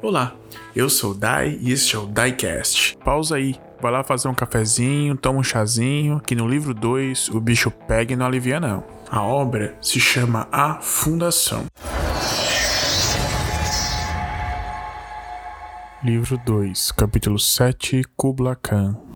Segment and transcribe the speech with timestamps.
[0.00, 0.32] Olá,
[0.76, 2.96] eu sou o Dai e este é o Diecast.
[3.04, 7.40] Pausa aí, vai lá fazer um cafezinho, toma um chazinho, que no livro 2 o
[7.40, 8.84] bicho pega e não alivia não.
[9.10, 11.66] A obra se chama A Fundação.
[16.04, 19.07] Livro 2, capítulo 7, Kubla Khan.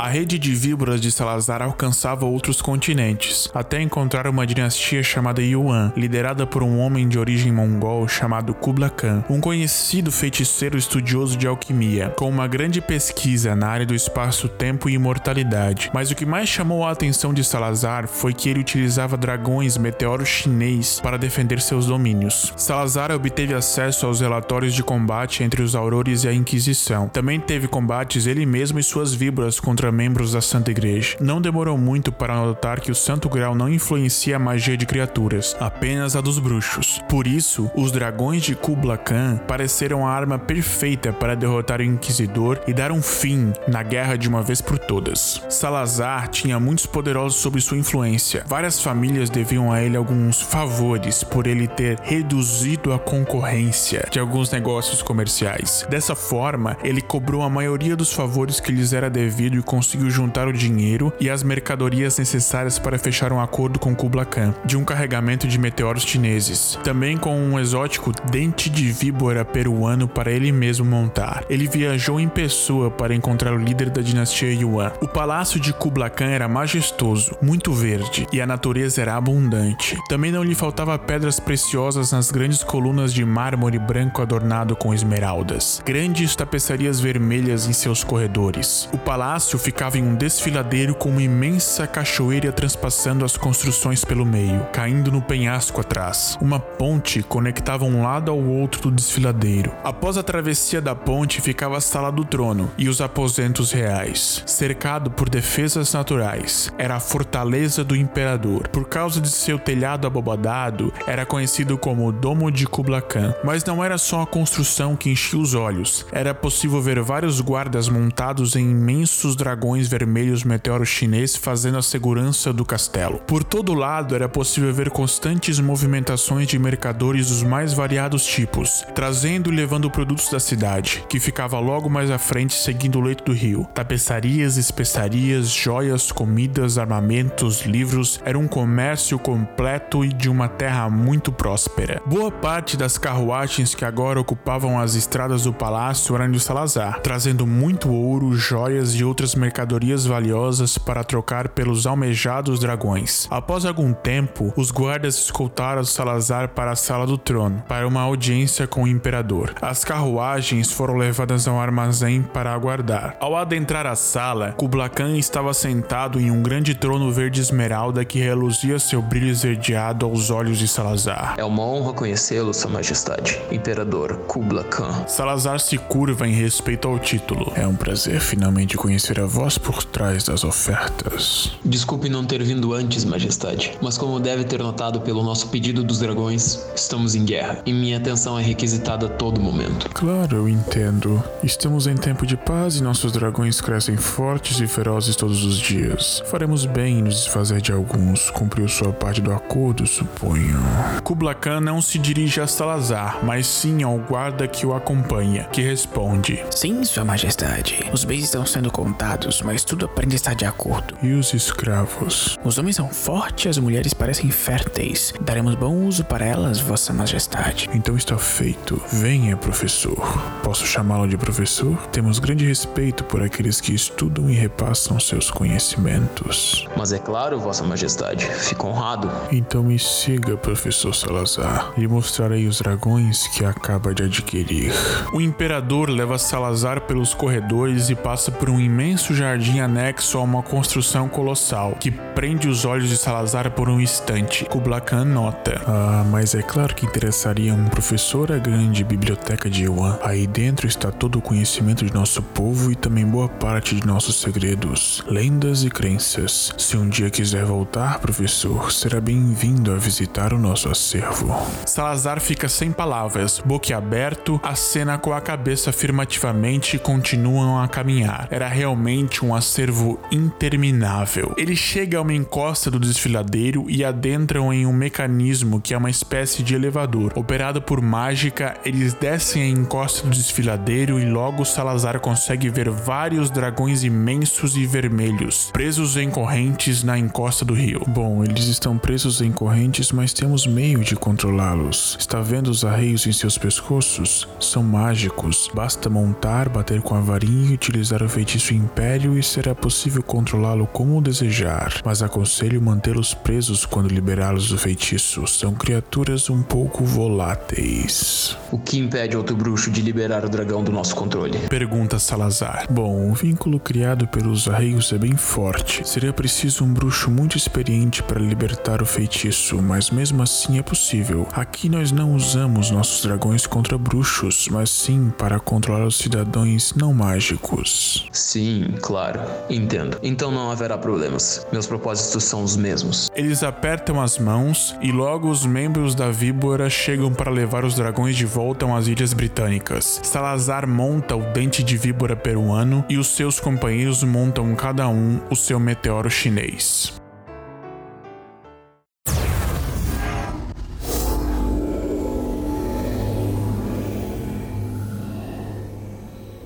[0.00, 5.92] A rede de víboras de Salazar alcançava outros continentes, até encontrar uma dinastia chamada Yuan,
[5.94, 11.46] liderada por um homem de origem mongol chamado Kubla Khan, um conhecido feiticeiro estudioso de
[11.46, 15.90] alquimia, com uma grande pesquisa na área do espaço-tempo e imortalidade.
[15.92, 20.24] Mas o que mais chamou a atenção de Salazar foi que ele utilizava dragões meteoro
[20.24, 22.54] chinês para defender seus domínios.
[22.56, 27.06] Salazar obteve acesso aos relatórios de combate entre os aurores e a Inquisição.
[27.06, 31.16] Também teve combates ele mesmo e suas víboras contra membros da Santa Igreja.
[31.20, 35.56] Não demorou muito para notar que o Santo Grau não influencia a magia de criaturas,
[35.58, 37.00] apenas a dos bruxos.
[37.08, 42.60] Por isso, os dragões de Kubla Khan pareceram a arma perfeita para derrotar o Inquisidor
[42.66, 45.42] e dar um fim na guerra de uma vez por todas.
[45.48, 48.44] Salazar tinha muitos poderosos sob sua influência.
[48.46, 54.50] Várias famílias deviam a ele alguns favores por ele ter reduzido a concorrência de alguns
[54.50, 55.86] negócios comerciais.
[55.88, 60.48] Dessa forma, ele cobrou a maioria dos favores que lhes era devido e conseguiu juntar
[60.48, 64.84] o dinheiro e as mercadorias necessárias para fechar um acordo com Kubla Khan de um
[64.84, 70.84] carregamento de meteoros chineses, também com um exótico dente de víbora peruano para ele mesmo
[70.84, 71.44] montar.
[71.48, 74.90] Ele viajou em pessoa para encontrar o líder da dinastia Yuan.
[75.00, 79.96] O palácio de Kubla Khan era majestoso, muito verde e a natureza era abundante.
[80.08, 85.80] Também não lhe faltava pedras preciosas nas grandes colunas de mármore branco adornado com esmeraldas,
[85.86, 88.88] grandes tapeçarias vermelhas em seus corredores.
[88.92, 94.66] O palácio ficava em um desfiladeiro com uma imensa cachoeira transpassando as construções pelo meio,
[94.72, 96.36] caindo no penhasco atrás.
[96.40, 99.72] Uma ponte conectava um lado ao outro do desfiladeiro.
[99.84, 105.10] Após a travessia da ponte ficava a sala do trono e os aposentos reais, cercado
[105.10, 106.72] por defesas naturais.
[106.78, 108.68] Era a fortaleza do imperador.
[108.68, 113.34] Por causa de seu telhado abobadado, era conhecido como o Domo de Kubla Khan.
[113.44, 116.06] Mas não era só a construção que enchia os olhos.
[116.10, 121.82] Era possível ver vários guardas montados em imensos dragões dragões vermelhos meteoro chinês fazendo a
[121.82, 123.18] segurança do castelo.
[123.26, 129.52] Por todo lado era possível ver constantes movimentações de mercadores dos mais variados tipos, trazendo
[129.52, 133.32] e levando produtos da cidade, que ficava logo mais à frente seguindo o leito do
[133.32, 133.66] rio.
[133.74, 141.32] Tapeçarias, especiarias, joias, comidas, armamentos, livros, era um comércio completo e de uma terra muito
[141.32, 142.00] próspera.
[142.06, 147.44] Boa parte das carruagens que agora ocupavam as estradas do palácio eram de Salazar, trazendo
[147.48, 153.26] muito ouro, joias e outras mercadorias valiosas para trocar pelos almejados dragões.
[153.30, 158.66] Após algum tempo, os guardas escoltaram Salazar para a sala do trono, para uma audiência
[158.66, 159.54] com o imperador.
[159.60, 163.16] As carruagens foram levadas ao armazém para aguardar.
[163.18, 168.18] Ao adentrar a sala, Kubla Khan estava sentado em um grande trono verde esmeralda que
[168.18, 171.34] reluzia seu brilho esverdeado aos olhos de Salazar.
[171.38, 175.06] É uma honra conhecê-lo, Sua Majestade, Imperador Kubla Khan.
[175.06, 177.52] Salazar se curva em respeito ao título.
[177.54, 181.52] É um prazer finalmente conhecer a voz por trás das ofertas.
[181.64, 186.00] Desculpe não ter vindo antes, Majestade, mas como deve ter notado pelo nosso pedido dos
[186.00, 189.88] dragões, estamos em guerra e minha atenção é requisitada a todo momento.
[189.90, 191.22] Claro, eu entendo.
[191.44, 196.20] Estamos em tempo de paz e nossos dragões crescem fortes e ferozes todos os dias.
[196.26, 198.30] Faremos bem em nos desfazer de alguns.
[198.30, 200.58] Cumpriu sua parte do acordo, suponho.
[201.04, 205.62] Kubla Khan não se dirige a Salazar, mas sim ao guarda que o acompanha, que
[205.62, 207.88] responde: Sim, Sua Majestade.
[207.92, 210.94] Os bens estão sendo contados mas tudo aprende a estar de acordo.
[211.02, 212.38] E os escravos?
[212.44, 215.12] Os homens são fortes e as mulheres parecem férteis.
[215.20, 217.68] Daremos bom uso para elas, Vossa Majestade.
[217.74, 218.80] Então está feito.
[218.92, 219.98] Venha, professor.
[220.42, 221.76] Posso chamá-lo de professor?
[221.88, 226.66] Temos grande respeito por aqueles que estudam e repassam seus conhecimentos.
[226.76, 228.26] Mas é claro, Vossa Majestade.
[228.26, 229.10] Fico honrado.
[229.32, 231.72] Então me siga, professor Salazar.
[231.76, 234.72] Lhe mostrarei os dragões que acaba de adquirir.
[235.12, 240.22] O imperador leva Salazar pelos corredores e passa por um imenso imenso jardim anexo a
[240.22, 244.44] uma construção colossal que prende os olhos de Salazar por um instante.
[244.44, 249.64] Kubla Khan nota: Ah, mas é claro que interessaria um professor a grande biblioteca de
[249.64, 249.98] Yuan.
[250.02, 254.20] Aí dentro está todo o conhecimento de nosso povo e também boa parte de nossos
[254.20, 256.52] segredos, lendas e crenças.
[256.56, 261.34] Se um dia quiser voltar, professor, será bem-vindo a visitar o nosso acervo.
[261.66, 268.28] Salazar fica sem palavras, boquiaberto, acena com a cabeça afirmativamente e continuam a caminhar.
[268.30, 271.34] Era realmente literalmente um acervo interminável.
[271.36, 275.90] Ele chega a uma encosta do desfiladeiro e adentram em um mecanismo que é uma
[275.90, 277.12] espécie de elevador.
[277.16, 283.30] Operado por mágica, eles descem a encosta do desfiladeiro e logo Salazar consegue ver vários
[283.30, 287.82] dragões imensos e vermelhos, presos em correntes na encosta do rio.
[287.88, 291.96] Bom, eles estão presos em correntes, mas temos meio de controlá-los.
[291.98, 294.28] Está vendo os arreios em seus pescoços?
[294.40, 295.50] São mágicos.
[295.54, 300.66] Basta montar, bater com a varinha e utilizar o feitiço Império e será possível controlá-lo
[300.66, 301.82] como desejar.
[301.84, 305.26] Mas aconselho mantê-los presos quando liberá-los do feitiço.
[305.26, 308.38] São criaturas um pouco voláteis.
[308.50, 311.38] O que impede outro bruxo de liberar o dragão do nosso controle?
[311.48, 312.66] Pergunta Salazar.
[312.70, 315.86] Bom, o vínculo criado pelos arreios é bem forte.
[315.86, 321.28] Seria preciso um bruxo muito experiente para libertar o feitiço, mas mesmo assim é possível.
[321.32, 326.94] Aqui nós não usamos nossos dragões contra bruxos, mas sim para controlar os cidadãos não
[326.94, 328.08] mágicos.
[328.10, 329.20] Sim, claro.
[329.48, 329.98] Entendo.
[330.02, 331.46] Então não haverá problemas.
[331.52, 333.10] Meus propósitos são os mesmos.
[333.14, 338.16] Eles apertam as mãos e logo os membros da víbora chegam para levar os dragões
[338.16, 340.00] de volta às ilhas britânicas.
[340.02, 345.36] Salazar monta o dente de víbora peruano e os seus companheiros montam cada um o
[345.36, 347.00] seu meteoro chinês.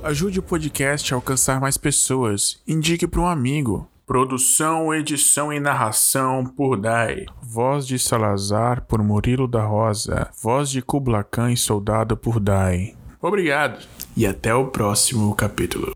[0.04, 2.60] Ajude o podcast a alcançar mais pessoas.
[2.68, 3.88] Indique para um amigo.
[4.04, 7.24] Produção, edição e narração por Dai.
[7.42, 10.28] Voz de Salazar por Murilo da Rosa.
[10.42, 12.94] Voz de Kubla Khan e Soldado por Dai.
[13.18, 13.82] Obrigado
[14.14, 15.93] e até o próximo capítulo.